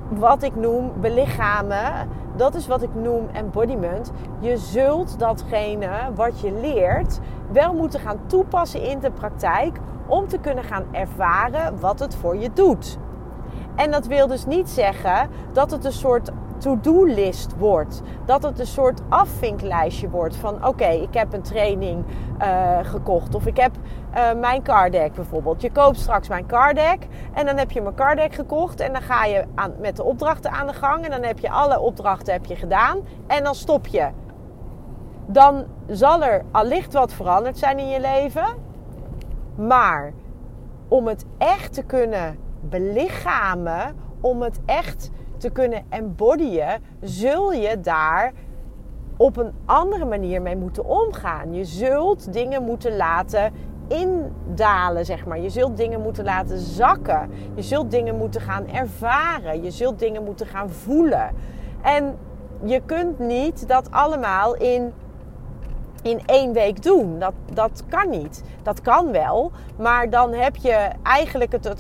wat 0.10 0.44
ik 0.44 0.56
noem 0.56 0.92
belichamen 1.00 2.10
dat 2.36 2.56
is 2.56 2.68
wat 2.68 2.82
ik 2.82 2.96
noem 2.96 3.28
embodiment. 3.32 4.12
Je 4.40 4.58
zult 4.58 5.20
datgene 5.20 5.90
wat 6.16 6.40
je 6.40 6.52
leert 6.52 7.20
wel 7.52 7.74
moeten 7.74 8.00
gaan 8.00 8.20
toepassen 8.26 8.82
in 8.82 9.00
de 9.00 9.12
praktijk 9.12 9.78
om 10.06 10.28
te 10.28 10.38
kunnen 10.38 10.64
gaan 10.64 10.86
ervaren 10.92 11.80
wat 11.80 12.00
het 12.00 12.16
voor 12.16 12.38
je 12.38 12.50
doet. 12.54 12.98
En 13.76 13.92
dat 13.92 14.08
wil 14.08 14.28
dus 14.28 14.46
niet 14.46 14.70
zeggen 14.70 15.30
dat 15.54 15.72
het 15.72 15.86
een 15.86 15.92
soort 15.92 16.32
to-do-list 16.62 17.58
wordt. 17.58 18.02
Dat 18.26 18.44
het 18.44 18.60
een 18.60 18.68
soort 18.68 19.02
afvinklijstje 19.10 20.10
wordt 20.10 20.36
van 20.36 20.68
oké, 20.68 20.88
ik 20.88 21.14
heb 21.14 21.34
een 21.34 21.42
training 21.42 22.06
uh, 22.42 22.78
gekocht. 22.82 23.36
Of 23.36 23.46
ik 23.46 23.58
heb 23.58 23.72
uh, 24.16 24.34
mijn 24.40 24.64
card 24.64 25.14
bijvoorbeeld. 25.14 25.62
Je 25.62 25.72
koopt 25.72 26.00
straks 26.00 26.28
mijn 26.28 26.46
card 26.46 26.80
en 27.34 27.46
dan 27.46 27.58
heb 27.58 27.72
je 27.72 27.82
mijn 27.82 27.96
card 27.96 28.36
gekocht. 28.36 28.80
En 28.80 28.94
dan 28.94 29.02
ga 29.02 29.26
je 29.26 29.46
aan, 29.56 29.74
met 29.80 29.96
de 29.96 30.04
opdrachten 30.04 30.52
aan 30.52 30.68
de 30.68 30.74
gang. 30.74 31.04
En 31.04 31.12
dan 31.12 31.24
heb 31.24 31.40
je 31.40 31.50
alle 31.50 31.80
opdrachten 31.80 32.34
heb 32.34 32.46
je 32.46 32.56
gedaan. 32.56 33.00
En 33.28 33.44
dan 33.44 33.56
stop 33.56 33.88
je. 33.88 34.10
Dan 35.26 35.66
zal 35.88 36.24
er 36.24 36.44
allicht 36.52 36.94
wat 36.94 37.14
veranderd 37.14 37.58
zijn 37.58 37.80
in 37.80 37.90
je 37.90 38.00
leven. 38.00 38.46
Maar 39.56 40.14
om 40.88 41.08
het 41.08 41.26
echt 41.38 41.74
te 41.74 41.84
kunnen 41.84 42.38
belichamen, 42.62 43.96
om 44.22 44.42
het 44.42 44.60
echt 44.66 45.12
te 45.42 45.50
kunnen 45.50 45.84
embodyen, 45.90 46.82
zul 47.00 47.52
je 47.52 47.80
daar 47.80 48.34
op 49.18 49.38
een 49.38 49.54
andere 49.66 50.06
manier 50.06 50.42
mee 50.42 50.56
moeten 50.56 50.86
omgaan. 50.86 51.54
Je 51.54 51.66
zult 51.66 52.34
dingen 52.34 52.64
moeten 52.64 52.96
laten 52.96 53.54
indalen, 53.88 55.06
zeg 55.06 55.26
maar. 55.26 55.40
Je 55.40 55.50
zult 55.50 55.78
dingen 55.78 56.02
moeten 56.02 56.24
laten 56.24 56.58
zakken. 56.58 57.30
Je 57.56 57.62
zult 57.62 57.92
dingen 57.92 58.18
moeten 58.18 58.42
gaan 58.42 58.68
ervaren. 58.68 59.64
Je 59.64 59.72
zult 59.72 60.00
dingen 60.00 60.24
moeten 60.24 60.48
gaan 60.48 60.70
voelen. 60.70 61.30
En 61.82 62.18
je 62.64 62.82
kunt 62.86 63.20
niet 63.20 63.68
dat 63.68 63.92
allemaal 63.92 64.56
in 64.56 64.94
in 66.02 66.22
één 66.26 66.54
week 66.54 66.84
doen. 66.84 67.20
Dat, 67.20 67.34
dat 67.54 67.84
kan 67.90 68.10
niet. 68.10 68.44
Dat 68.64 68.82
kan 68.82 69.12
wel, 69.12 69.52
maar 69.78 70.10
dan 70.10 70.34
heb 70.34 70.56
je 70.56 70.90
eigenlijk 71.04 71.52
het 71.52 71.80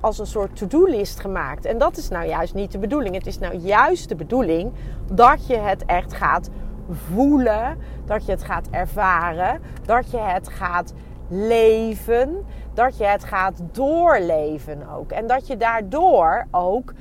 als 0.00 0.18
een 0.18 0.26
soort 0.26 0.56
to-do-list 0.56 1.20
gemaakt. 1.20 1.64
En 1.64 1.78
dat 1.78 1.96
is 1.96 2.08
nou 2.08 2.26
juist 2.26 2.54
niet 2.54 2.72
de 2.72 2.78
bedoeling. 2.78 3.14
Het 3.14 3.26
is 3.26 3.38
nou 3.38 3.54
juist 3.54 4.08
de 4.08 4.16
bedoeling 4.16 4.72
dat 5.12 5.46
je 5.46 5.56
het 5.56 5.84
echt 5.84 6.14
gaat 6.14 6.50
voelen, 6.90 7.78
dat 8.04 8.26
je 8.26 8.30
het 8.30 8.44
gaat 8.44 8.68
ervaren, 8.70 9.60
dat 9.84 10.10
je 10.10 10.18
het 10.18 10.48
gaat 10.48 10.92
leven, 11.28 12.44
dat 12.74 12.96
je 12.96 13.04
het 13.04 13.24
gaat 13.24 13.60
doorleven 13.72 14.88
ook. 14.88 15.10
En 15.12 15.26
dat 15.26 15.46
je 15.46 15.56
daardoor 15.56 16.46
ook 16.50 16.92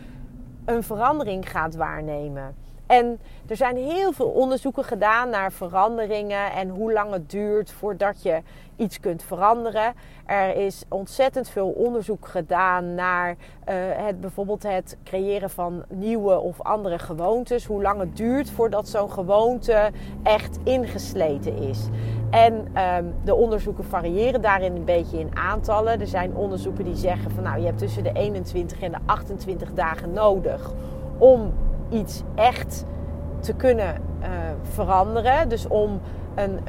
een 0.65 0.83
verandering 0.83 1.49
gaat 1.49 1.75
waarnemen. 1.75 2.64
En 2.87 3.19
er 3.47 3.55
zijn 3.55 3.77
heel 3.77 4.11
veel 4.11 4.27
onderzoeken 4.27 4.83
gedaan 4.83 5.29
naar 5.29 5.51
veranderingen 5.51 6.51
en 6.51 6.69
hoe 6.69 6.93
lang 6.93 7.11
het 7.11 7.29
duurt 7.29 7.71
voordat 7.71 8.23
je 8.23 8.41
iets 8.75 8.99
kunt 8.99 9.23
veranderen. 9.23 9.93
Er 10.25 10.55
is 10.55 10.83
ontzettend 10.89 11.49
veel 11.49 11.67
onderzoek 11.67 12.27
gedaan 12.27 12.95
naar 12.95 13.29
uh, 13.29 13.35
het, 14.05 14.21
bijvoorbeeld 14.21 14.63
het 14.63 14.97
creëren 15.03 15.49
van 15.49 15.83
nieuwe 15.89 16.39
of 16.39 16.61
andere 16.61 16.99
gewoontes. 16.99 17.65
Hoe 17.65 17.81
lang 17.81 17.99
het 17.99 18.17
duurt 18.17 18.49
voordat 18.49 18.87
zo'n 18.87 19.11
gewoonte 19.11 19.91
echt 20.23 20.59
ingesleten 20.63 21.57
is. 21.57 21.87
En 22.29 22.53
um, 22.53 23.13
de 23.23 23.35
onderzoeken 23.35 23.83
variëren 23.83 24.41
daarin 24.41 24.75
een 24.75 24.85
beetje 24.85 25.19
in 25.19 25.37
aantallen. 25.37 25.99
Er 25.99 26.07
zijn 26.07 26.35
onderzoeken 26.35 26.83
die 26.83 26.95
zeggen 26.95 27.31
van 27.31 27.43
nou 27.43 27.59
je 27.59 27.65
hebt 27.65 27.77
tussen 27.77 28.03
de 28.03 28.11
21 28.13 28.81
en 28.81 28.91
de 28.91 28.97
28 29.05 29.73
dagen 29.73 30.11
nodig 30.11 30.73
om 31.17 31.53
iets 31.89 32.23
echt 32.35 32.85
te 33.39 33.53
kunnen 33.53 34.01
uh, 34.21 34.27
veranderen. 34.61 35.49
Dus 35.49 35.67
om 35.67 35.99
een, 36.35 36.59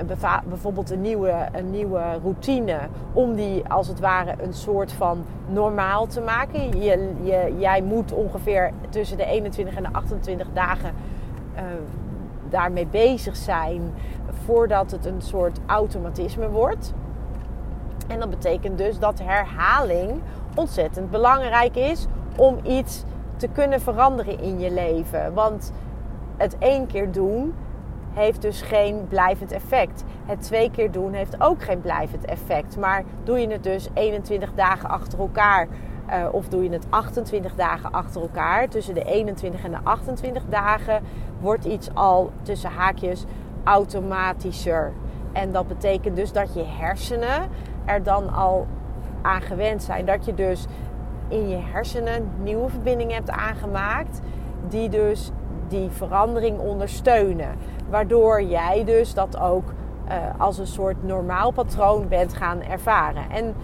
bijvoorbeeld 0.49 0.91
een 0.91 1.01
nieuwe, 1.01 1.49
een 1.53 1.71
nieuwe 1.71 2.03
routine, 2.23 2.79
om 3.13 3.35
die 3.35 3.69
als 3.69 3.89
het 3.89 4.01
ware 4.01 4.35
een 4.43 4.55
soort 4.55 4.93
van 4.93 5.25
normaal 5.49 6.07
te 6.07 6.21
maken. 6.21 6.83
Je, 6.83 7.55
jij 7.59 7.83
moet 7.83 8.13
ongeveer 8.13 8.73
tussen 8.89 9.17
de 9.17 9.25
21 9.25 9.77
en 9.77 9.83
de 9.83 9.89
28 9.93 10.47
dagen 10.53 10.93
uh, 11.55 11.63
daarmee 12.49 12.87
bezig 12.87 13.37
zijn 13.37 13.95
voordat 14.45 14.91
het 14.91 15.07
een 15.07 15.21
soort 15.23 15.59
automatisme 15.67 16.49
wordt. 16.49 16.93
En 18.09 18.19
dat 18.19 18.31
betekent 18.31 18.79
dus 18.79 18.99
dat 18.99 19.19
herhaling 19.19 20.21
ontzettend 20.55 21.11
belangrijk 21.11 21.77
is 21.77 22.07
om 22.37 22.59
iets 22.63 23.05
te 23.37 23.49
kunnen 23.49 23.81
veranderen 23.81 24.41
in 24.41 24.59
je 24.59 24.71
leven. 24.71 25.35
Want 25.35 25.73
het 26.37 26.59
één 26.59 26.87
keer 26.87 27.13
doen 27.13 27.55
heeft 28.13 28.43
dus 28.43 28.63
geen 28.63 29.07
blijvend 29.09 29.53
effect. 29.53 30.05
Het 30.27 30.43
twee 30.43 30.71
keer 30.71 30.91
doen 30.91 31.13
heeft 31.13 31.43
ook 31.43 31.63
geen 31.63 31.81
blijvend 31.81 32.25
effect. 32.25 32.77
Maar 32.77 33.05
doe 33.25 33.39
je 33.39 33.49
het 33.49 33.63
dus 33.63 33.89
21 33.95 34.53
dagen 34.55 34.89
achter 34.89 35.19
elkaar. 35.19 35.69
Uh, 36.11 36.29
of 36.33 36.49
doe 36.49 36.63
je 36.63 36.71
het 36.71 36.87
28 36.89 37.55
dagen 37.55 37.93
achter 37.93 38.21
elkaar. 38.21 38.69
Tussen 38.69 38.95
de 38.95 39.05
21 39.05 39.65
en 39.65 39.71
de 39.71 39.79
28 39.83 40.43
dagen 40.49 41.03
wordt 41.41 41.65
iets 41.65 41.95
al 41.95 42.31
tussen 42.43 42.71
haakjes 42.71 43.25
automatischer. 43.65 44.93
En 45.33 45.53
dat 45.53 45.69
betekent 45.69 46.17
dus 46.17 46.33
dat 46.33 46.55
je 46.55 46.65
hersenen 46.65 47.49
er 47.85 48.03
dan 48.03 48.35
al 48.35 48.67
aan 49.23 49.43
gewend 49.43 49.83
zijn. 49.83 50.05
Dat 50.05 50.25
je 50.25 50.35
dus 50.35 50.67
in 51.29 51.49
je 51.49 51.59
hersenen 51.73 52.31
nieuwe 52.43 52.69
verbindingen 52.69 53.15
hebt 53.15 53.31
aangemaakt. 53.31 54.21
Die 54.69 54.89
dus 54.89 55.31
die 55.69 55.91
verandering 55.91 56.59
ondersteunen. 56.59 57.55
Waardoor 57.91 58.43
jij 58.43 58.85
dus 58.85 59.15
dat 59.15 59.39
ook 59.39 59.73
uh, 60.09 60.15
als 60.39 60.59
een 60.59 60.67
soort 60.67 61.03
normaal 61.03 61.51
patroon 61.51 62.09
bent 62.09 62.35
gaan 62.35 62.63
ervaren. 62.63 63.31
En 63.31 63.55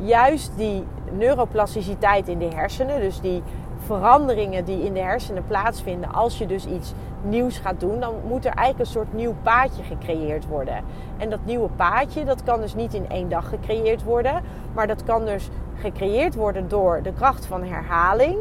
juist 0.00 0.52
die 0.56 0.84
neuroplasticiteit 1.10 2.28
in 2.28 2.38
de 2.38 2.48
hersenen, 2.54 3.00
dus 3.00 3.20
die 3.20 3.42
veranderingen 3.78 4.64
die 4.64 4.84
in 4.84 4.94
de 4.94 5.00
hersenen 5.00 5.46
plaatsvinden 5.46 6.12
als 6.12 6.38
je 6.38 6.46
dus 6.46 6.66
iets 6.66 6.94
nieuws 7.22 7.58
gaat 7.58 7.80
doen, 7.80 8.00
dan 8.00 8.14
moet 8.28 8.44
er 8.44 8.52
eigenlijk 8.52 8.78
een 8.78 8.94
soort 8.94 9.12
nieuw 9.12 9.34
paadje 9.42 9.82
gecreëerd 9.82 10.46
worden. 10.46 10.84
En 11.16 11.30
dat 11.30 11.44
nieuwe 11.44 11.68
paadje, 11.68 12.24
dat 12.24 12.42
kan 12.42 12.60
dus 12.60 12.74
niet 12.74 12.94
in 12.94 13.08
één 13.08 13.28
dag 13.28 13.48
gecreëerd 13.48 14.02
worden, 14.02 14.42
maar 14.72 14.86
dat 14.86 15.04
kan 15.04 15.24
dus 15.24 15.50
gecreëerd 15.74 16.34
worden 16.34 16.68
door 16.68 17.02
de 17.02 17.12
kracht 17.12 17.46
van 17.46 17.64
herhaling 17.64 18.38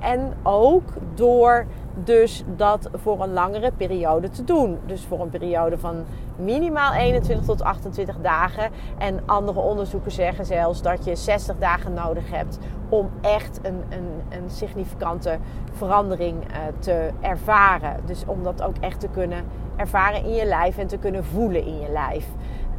en 0.00 0.32
ook 0.42 0.88
door 1.14 1.66
dus 1.94 2.44
dat 2.56 2.88
voor 2.94 3.22
een 3.22 3.32
langere 3.32 3.72
periode 3.76 4.30
te 4.30 4.44
doen. 4.44 4.78
Dus 4.86 5.04
voor 5.04 5.20
een 5.20 5.30
periode 5.30 5.78
van 5.78 6.04
minimaal 6.36 6.92
21 6.92 7.46
tot 7.46 7.62
28 7.62 8.16
dagen. 8.22 8.70
En 8.98 9.20
andere 9.26 9.60
onderzoeken 9.60 10.10
zeggen 10.10 10.46
zelfs 10.46 10.82
dat 10.82 11.04
je 11.04 11.16
60 11.16 11.58
dagen 11.58 11.92
nodig 11.92 12.30
hebt 12.30 12.58
om 12.88 13.10
echt 13.20 13.60
een, 13.62 13.82
een, 13.88 14.08
een 14.28 14.50
significante 14.50 15.38
verandering 15.72 16.36
uh, 16.50 16.56
te 16.78 17.10
ervaren. 17.20 17.96
Dus 18.04 18.24
om 18.26 18.42
dat 18.42 18.62
ook 18.62 18.76
echt 18.80 19.00
te 19.00 19.08
kunnen 19.08 19.44
ervaren 19.76 20.24
in 20.24 20.34
je 20.34 20.44
lijf 20.44 20.78
en 20.78 20.86
te 20.86 20.98
kunnen 20.98 21.24
voelen 21.24 21.64
in 21.64 21.80
je 21.80 21.90
lijf. 21.92 22.26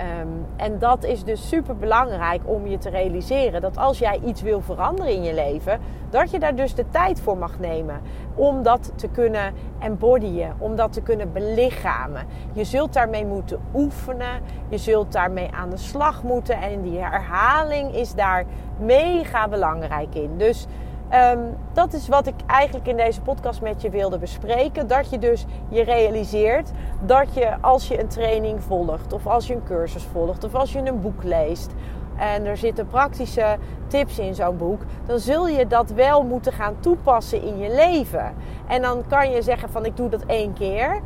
Um, 0.01 0.45
en 0.55 0.79
dat 0.79 1.03
is 1.03 1.23
dus 1.23 1.47
super 1.47 1.77
belangrijk 1.77 2.41
om 2.45 2.67
je 2.67 2.77
te 2.77 2.89
realiseren 2.89 3.62
dat 3.62 3.77
als 3.77 4.00
jij 4.00 4.19
iets 4.25 4.41
wil 4.41 4.62
veranderen 4.62 5.13
in 5.13 5.23
je 5.23 5.33
leven, 5.33 5.79
dat 6.09 6.31
je 6.31 6.39
daar 6.39 6.55
dus 6.55 6.75
de 6.75 6.85
tijd 6.89 7.21
voor 7.21 7.38
mag 7.38 7.59
nemen 7.59 8.01
om 8.35 8.63
dat 8.63 8.91
te 8.95 9.07
kunnen 9.07 9.53
embodyen, 9.79 10.55
om 10.57 10.75
dat 10.75 10.93
te 10.93 11.01
kunnen 11.01 11.33
belichamen. 11.33 12.25
Je 12.53 12.63
zult 12.63 12.93
daarmee 12.93 13.25
moeten 13.25 13.59
oefenen, 13.73 14.41
je 14.69 14.77
zult 14.77 15.12
daarmee 15.12 15.50
aan 15.51 15.69
de 15.69 15.77
slag 15.77 16.23
moeten 16.23 16.62
en 16.62 16.81
die 16.81 17.00
herhaling 17.00 17.95
is 17.95 18.13
daar 18.13 18.45
mega 18.79 19.47
belangrijk 19.47 20.15
in. 20.15 20.38
Dus 20.38 20.67
Um, 21.13 21.55
dat 21.74 21.93
is 21.93 22.08
wat 22.08 22.27
ik 22.27 22.34
eigenlijk 22.46 22.88
in 22.88 22.98
deze 22.98 23.22
podcast 23.22 23.62
met 23.62 23.82
je 23.82 23.89
wilde 23.89 24.17
bespreken. 24.17 24.88
Dat 24.88 25.10
je 25.10 25.20
dus 25.20 25.46
je 25.70 25.84
realiseert 25.84 26.72
dat 27.05 27.34
je 27.34 27.55
als 27.62 27.88
je 27.88 28.00
een 28.00 28.08
training 28.08 28.63
volgt, 28.63 29.13
of 29.13 29.27
als 29.27 29.48
je 29.48 29.53
een 29.53 29.63
cursus 29.63 30.03
volgt, 30.03 30.43
of 30.43 30.55
als 30.55 30.72
je 30.72 30.79
een 30.79 31.01
boek 31.01 31.24
leest. 31.24 31.72
En 32.17 32.46
er 32.46 32.58
zitten 32.58 32.88
praktische 32.88 33.58
tips 33.88 34.20
in 34.20 34.36
zo'n 34.36 34.58
boek. 34.58 34.82
Dan 35.05 35.20
zul 35.20 35.48
je 35.48 35.67
dat 35.67 35.89
wel 35.89 36.24
moeten 36.24 36.53
gaan 36.53 36.75
toepassen 36.79 37.41
in 37.41 37.58
je 37.58 37.75
leven. 37.75 38.34
En 38.67 38.82
dan 38.82 39.03
kan 39.08 39.32
je 39.32 39.41
zeggen 39.41 39.70
van 39.70 39.86
ik 39.86 39.98
doe 39.98 40.10
dat 40.10 40.24
één 40.25 40.53
keer. 40.53 41.01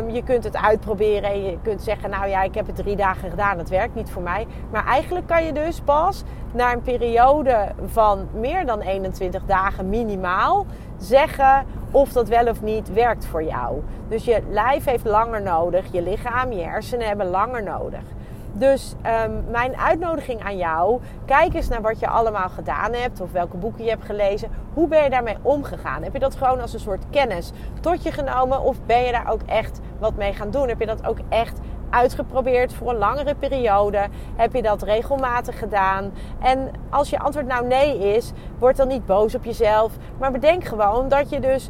Um, 0.00 0.10
je 0.10 0.22
kunt 0.22 0.44
het 0.44 0.56
uitproberen 0.56 1.30
en 1.30 1.44
je 1.44 1.58
kunt 1.62 1.82
zeggen, 1.82 2.10
nou 2.10 2.28
ja, 2.28 2.42
ik 2.42 2.54
heb 2.54 2.66
het 2.66 2.76
drie 2.76 2.96
dagen 2.96 3.30
gedaan, 3.30 3.58
het 3.58 3.68
werkt 3.68 3.94
niet 3.94 4.10
voor 4.10 4.22
mij. 4.22 4.46
Maar 4.70 4.86
eigenlijk 4.86 5.26
kan 5.26 5.44
je 5.44 5.52
dus 5.52 5.80
pas 5.80 6.22
na 6.52 6.72
een 6.72 6.82
periode 6.82 7.72
van 7.86 8.28
meer 8.34 8.66
dan 8.66 8.80
21 8.80 9.42
dagen 9.46 9.88
minimaal 9.88 10.66
zeggen 10.96 11.66
of 11.90 12.12
dat 12.12 12.28
wel 12.28 12.46
of 12.46 12.62
niet 12.62 12.92
werkt 12.92 13.26
voor 13.26 13.42
jou. 13.42 13.82
Dus 14.08 14.24
je 14.24 14.42
lijf 14.48 14.84
heeft 14.84 15.04
langer 15.04 15.42
nodig, 15.42 15.92
je 15.92 16.02
lichaam, 16.02 16.52
je 16.52 16.62
hersenen 16.62 17.06
hebben 17.06 17.26
langer 17.26 17.62
nodig. 17.62 18.02
Dus 18.52 18.94
ehm, 19.02 19.30
mijn 19.50 19.76
uitnodiging 19.76 20.42
aan 20.42 20.56
jou, 20.56 21.00
kijk 21.26 21.54
eens 21.54 21.68
naar 21.68 21.82
wat 21.82 22.00
je 22.00 22.08
allemaal 22.08 22.48
gedaan 22.48 22.92
hebt 22.92 23.20
of 23.20 23.32
welke 23.32 23.56
boeken 23.56 23.84
je 23.84 23.90
hebt 23.90 24.04
gelezen. 24.04 24.50
Hoe 24.74 24.88
ben 24.88 25.02
je 25.02 25.10
daarmee 25.10 25.36
omgegaan? 25.42 26.02
Heb 26.02 26.12
je 26.12 26.18
dat 26.18 26.34
gewoon 26.34 26.60
als 26.60 26.72
een 26.72 26.80
soort 26.80 27.04
kennis 27.10 27.52
tot 27.80 28.02
je 28.02 28.12
genomen 28.12 28.60
of 28.60 28.76
ben 28.86 29.02
je 29.02 29.12
daar 29.12 29.30
ook 29.30 29.42
echt 29.46 29.80
wat 29.98 30.16
mee 30.16 30.32
gaan 30.32 30.50
doen? 30.50 30.68
Heb 30.68 30.80
je 30.80 30.86
dat 30.86 31.06
ook 31.06 31.18
echt 31.28 31.60
uitgeprobeerd 31.90 32.72
voor 32.72 32.90
een 32.90 32.98
langere 32.98 33.34
periode? 33.34 34.06
Heb 34.36 34.54
je 34.54 34.62
dat 34.62 34.82
regelmatig 34.82 35.58
gedaan? 35.58 36.12
En 36.40 36.70
als 36.90 37.10
je 37.10 37.18
antwoord 37.18 37.46
nou 37.46 37.66
nee 37.66 38.14
is, 38.16 38.32
word 38.58 38.76
dan 38.76 38.88
niet 38.88 39.06
boos 39.06 39.34
op 39.34 39.44
jezelf. 39.44 39.92
Maar 40.18 40.32
bedenk 40.32 40.64
gewoon 40.64 41.08
dat 41.08 41.30
je 41.30 41.40
dus 41.40 41.68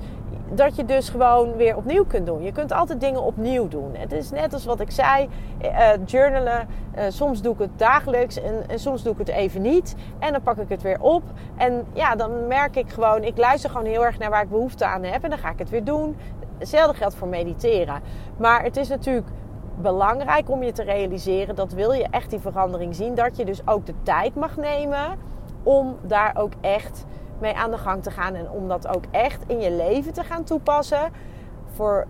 dat 0.54 0.76
je 0.76 0.84
dus 0.84 1.08
gewoon 1.08 1.56
weer 1.56 1.76
opnieuw 1.76 2.04
kunt 2.04 2.26
doen. 2.26 2.42
Je 2.42 2.52
kunt 2.52 2.72
altijd 2.72 3.00
dingen 3.00 3.22
opnieuw 3.22 3.68
doen. 3.68 3.90
Het 3.92 4.12
is 4.12 4.30
net 4.30 4.52
als 4.52 4.64
wat 4.64 4.80
ik 4.80 4.90
zei, 4.90 5.28
uh, 5.62 5.88
journalen. 6.06 6.68
Uh, 6.96 7.04
soms 7.08 7.42
doe 7.42 7.52
ik 7.52 7.58
het 7.58 7.78
dagelijks 7.78 8.40
en, 8.40 8.68
en, 8.68 8.78
soms 8.78 9.02
doe 9.02 9.12
ik 9.12 9.18
het 9.18 9.28
even 9.28 9.62
niet. 9.62 9.94
En 10.18 10.32
dan 10.32 10.42
pak 10.42 10.56
ik 10.56 10.68
het 10.68 10.82
weer 10.82 11.00
op. 11.00 11.22
En 11.56 11.86
ja, 11.92 12.14
dan 12.14 12.46
merk 12.46 12.76
ik 12.76 12.90
gewoon, 12.90 13.22
ik 13.24 13.38
luister 13.38 13.70
gewoon 13.70 13.86
heel 13.86 14.04
erg 14.04 14.18
naar 14.18 14.30
waar 14.30 14.42
ik 14.42 14.50
behoefte 14.50 14.84
aan 14.84 15.02
heb. 15.02 15.24
En 15.24 15.30
dan 15.30 15.38
ga 15.38 15.50
ik 15.50 15.58
het 15.58 15.70
weer 15.70 15.84
doen. 15.84 16.16
Hetzelfde 16.58 16.96
geldt 16.96 17.14
voor 17.14 17.28
mediteren. 17.28 18.00
Maar 18.36 18.62
het 18.62 18.76
is 18.76 18.88
natuurlijk 18.88 19.26
belangrijk 19.80 20.50
om 20.50 20.62
je 20.62 20.72
te 20.72 20.82
realiseren 20.82 21.54
dat 21.54 21.72
wil 21.72 21.92
je 21.92 22.06
echt 22.10 22.30
die 22.30 22.38
verandering 22.38 22.94
zien, 22.94 23.14
dat 23.14 23.36
je 23.36 23.44
dus 23.44 23.66
ook 23.66 23.86
de 23.86 23.94
tijd 24.02 24.34
mag 24.34 24.56
nemen 24.56 25.18
om 25.62 25.96
daar 26.02 26.36
ook 26.36 26.52
echt 26.60 27.04
mee 27.40 27.54
aan 27.54 27.70
de 27.70 27.78
gang 27.78 28.02
te 28.02 28.10
gaan 28.10 28.34
en 28.34 28.50
om 28.50 28.68
dat 28.68 28.88
ook 28.88 29.04
echt 29.10 29.42
in 29.46 29.60
je 29.60 29.70
leven 29.70 30.12
te 30.12 30.24
gaan 30.24 30.44
toepassen. 30.44 31.12
Voor 31.74 32.06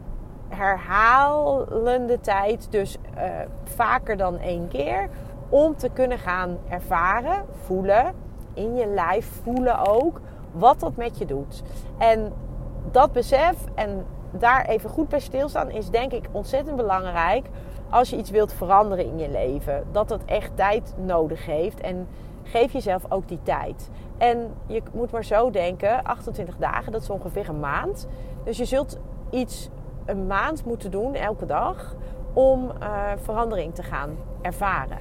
herhalende 0.49 2.21
tijd, 2.21 2.67
dus 2.71 2.97
uh, 3.17 3.23
vaker 3.65 4.17
dan 4.17 4.39
één 4.39 4.69
keer, 4.69 5.09
om 5.49 5.77
te 5.77 5.89
kunnen 5.89 6.19
gaan 6.19 6.59
ervaren, 6.69 7.45
voelen, 7.65 8.15
in 8.55 8.75
je 8.75 8.87
lijf 8.87 9.41
voelen 9.43 9.79
ook, 9.87 10.21
wat 10.53 10.81
dat 10.81 10.97
met 10.97 11.19
je 11.19 11.27
doet. 11.27 11.63
En 11.99 12.33
dat 12.91 13.13
besef 13.13 13.57
en 13.75 14.07
daar 14.31 14.65
even 14.65 14.91
goed 14.91 15.09
bij 15.09 15.21
stilstaan 15.21 15.71
is 15.71 15.91
denk 15.91 16.13
ik 16.13 16.29
ontzettend 16.33 16.77
belangrijk 16.77 17.47
als 17.91 18.11
je 18.11 18.17
iets 18.17 18.31
wilt 18.31 18.53
veranderen 18.53 19.05
in 19.05 19.19
je 19.19 19.31
leven. 19.31 19.85
Dat 19.93 20.09
dat 20.09 20.25
echt 20.25 20.57
tijd 20.57 20.95
nodig 20.97 21.47
heeft 21.47 21.81
en 21.81 22.09
geef 22.51 22.73
jezelf 22.73 23.05
ook 23.09 23.29
die 23.29 23.43
tijd. 23.43 23.91
En 24.19 24.55
je 24.67 24.83
moet 24.93 25.11
maar 25.11 25.25
zo 25.25 25.51
denken, 25.51 26.03
28 26.03 26.57
dagen, 26.57 26.93
dat 26.93 27.03
is 27.03 27.11
ongeveer 27.11 27.49
een 27.49 27.61
maand. 27.61 28.07
Dus 28.45 28.57
je 28.57 28.65
zult 28.65 28.99
iets 29.31 29.69
een 30.05 30.27
maand 30.27 30.65
moeten 30.65 30.91
doen, 30.91 31.15
elke 31.15 31.47
dag, 31.47 31.95
om 32.33 32.71
uh, 32.83 33.13
verandering 33.17 33.75
te 33.75 33.83
gaan 33.83 34.17
ervaren. 34.43 34.99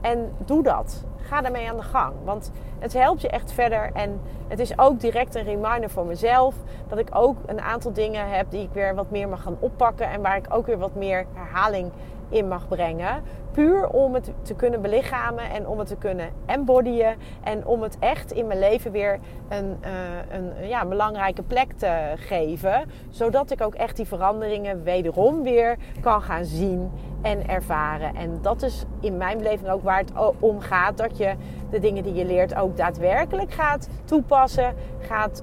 En 0.00 0.32
doe 0.44 0.62
dat. 0.62 1.04
Ga 1.22 1.40
daarmee 1.40 1.68
aan 1.68 1.76
de 1.76 1.82
gang. 1.82 2.14
Want 2.24 2.50
het 2.78 2.92
helpt 2.92 3.20
je 3.20 3.28
echt 3.28 3.52
verder. 3.52 3.90
En 3.92 4.20
het 4.48 4.58
is 4.58 4.78
ook 4.78 5.00
direct 5.00 5.34
een 5.34 5.44
reminder 5.44 5.90
voor 5.90 6.06
mezelf. 6.06 6.54
Dat 6.88 6.98
ik 6.98 7.08
ook 7.12 7.36
een 7.46 7.60
aantal 7.60 7.92
dingen 7.92 8.30
heb 8.30 8.50
die 8.50 8.62
ik 8.62 8.70
weer 8.72 8.94
wat 8.94 9.10
meer 9.10 9.28
mag 9.28 9.42
gaan 9.42 9.56
oppakken. 9.60 10.10
En 10.10 10.22
waar 10.22 10.36
ik 10.36 10.46
ook 10.48 10.66
weer 10.66 10.78
wat 10.78 10.94
meer 10.94 11.26
herhaling 11.34 11.92
in 12.30 12.48
mag 12.48 12.68
brengen. 12.68 13.22
Puur 13.52 13.88
om 13.88 14.14
het 14.14 14.32
te 14.42 14.54
kunnen 14.54 14.82
belichamen 14.82 15.50
en 15.50 15.66
om 15.66 15.78
het 15.78 15.88
te 15.88 15.96
kunnen 15.96 16.30
embodyen. 16.46 17.16
En 17.42 17.66
om 17.66 17.82
het 17.82 17.96
echt 17.98 18.32
in 18.32 18.46
mijn 18.46 18.58
leven 18.58 18.92
weer 18.92 19.18
een, 19.48 19.78
uh, 19.84 19.90
een 20.30 20.68
ja, 20.68 20.86
belangrijke 20.86 21.42
plek 21.42 21.72
te 21.72 22.12
geven. 22.16 22.90
Zodat 23.08 23.50
ik 23.50 23.62
ook 23.62 23.74
echt 23.74 23.96
die 23.96 24.06
veranderingen 24.06 24.82
wederom 24.82 25.42
weer 25.42 25.76
kan 26.00 26.22
gaan 26.22 26.44
zien 26.44 26.90
en 27.22 27.48
ervaren. 27.48 28.14
En 28.14 28.38
dat 28.42 28.62
is 28.62 28.84
in 29.00 29.16
mijn 29.16 29.38
beleving 29.38 29.70
ook 29.70 29.82
waar 29.82 29.98
het 29.98 30.12
om 30.38 30.60
gaat. 30.60 30.98
Dat 31.10 31.18
je 31.18 31.34
de 31.70 31.78
dingen 31.78 32.02
die 32.02 32.14
je 32.14 32.24
leert 32.24 32.54
ook 32.54 32.76
daadwerkelijk 32.76 33.52
gaat 33.52 33.88
toepassen. 34.04 34.74
Gaat 35.00 35.42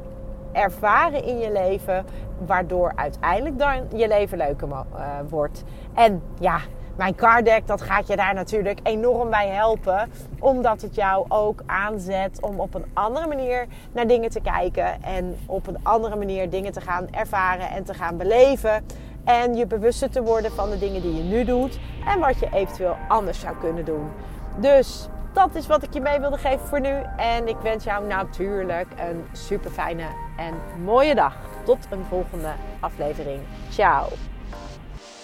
ervaren 0.51 1.23
in 1.23 1.37
je 1.37 1.51
leven. 1.51 2.05
Waardoor 2.45 2.91
uiteindelijk 2.95 3.59
dan 3.59 3.99
je 3.99 4.07
leven 4.07 4.37
leuker 4.37 4.67
uh, 4.67 4.83
wordt. 5.29 5.63
En 5.93 6.21
ja, 6.39 6.59
mijn 6.95 7.15
card 7.15 7.45
deck, 7.45 7.67
dat 7.67 7.81
gaat 7.81 8.07
je 8.07 8.15
daar 8.15 8.33
natuurlijk 8.33 8.79
enorm 8.83 9.29
bij 9.29 9.47
helpen. 9.47 10.11
Omdat 10.39 10.81
het 10.81 10.95
jou 10.95 11.25
ook 11.27 11.63
aanzet 11.65 12.41
om 12.41 12.59
op 12.59 12.73
een 12.73 12.85
andere 12.93 13.27
manier 13.27 13.65
naar 13.91 14.07
dingen 14.07 14.29
te 14.29 14.41
kijken. 14.41 15.03
En 15.03 15.37
op 15.45 15.67
een 15.67 15.77
andere 15.83 16.15
manier 16.15 16.49
dingen 16.49 16.71
te 16.71 16.81
gaan 16.81 17.07
ervaren 17.11 17.69
en 17.69 17.83
te 17.83 17.93
gaan 17.93 18.17
beleven. 18.17 18.85
En 19.23 19.55
je 19.55 19.65
bewuster 19.65 20.09
te 20.09 20.23
worden 20.23 20.51
van 20.51 20.69
de 20.69 20.79
dingen 20.79 21.01
die 21.01 21.15
je 21.15 21.23
nu 21.23 21.43
doet. 21.43 21.79
En 22.07 22.19
wat 22.19 22.39
je 22.39 22.49
eventueel 22.53 22.95
anders 23.07 23.39
zou 23.39 23.55
kunnen 23.57 23.85
doen. 23.85 24.09
Dus 24.57 25.09
dat 25.37 25.55
is 25.55 25.67
wat 25.67 25.83
ik 25.83 25.93
je 25.93 26.01
mee 26.01 26.19
wilde 26.19 26.37
geven 26.37 26.67
voor 26.67 26.79
nu. 26.79 27.01
En 27.17 27.47
ik 27.47 27.57
wens 27.57 27.83
jou 27.83 28.05
natuurlijk 28.05 28.87
een 28.97 29.25
super 29.31 29.71
fijne 29.71 30.05
en 30.37 30.53
mooie 30.83 31.15
dag. 31.15 31.35
Tot 31.65 31.87
een 31.89 32.05
volgende 32.09 32.51
aflevering. 32.79 33.41
Ciao. 33.69 34.07